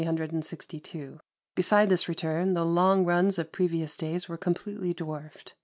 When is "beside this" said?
1.53-2.09